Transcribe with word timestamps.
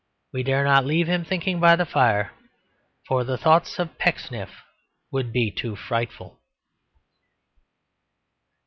We 0.33 0.41
dare 0.41 0.63
not 0.63 0.83
leave 0.83 1.07
him 1.07 1.23
thinking 1.23 1.59
by 1.59 1.75
the 1.75 1.85
fire, 1.85 2.31
for 3.07 3.23
the 3.23 3.37
thoughts 3.37 3.77
of 3.77 3.99
Pecksniff 3.99 4.49
would 5.11 5.31
be 5.31 5.51
too 5.51 5.75
frightful. 5.75 6.39